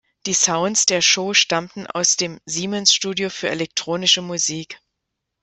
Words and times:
Die 0.25 0.33
Sounds 0.33 0.87
der 0.87 0.99
Show 1.03 1.35
stammten 1.35 1.85
aus 1.85 2.15
dem 2.17 2.39
Siemens-Studio 2.45 3.29
für 3.29 3.49
elektronische 3.49 4.23
Musik. 4.23 4.81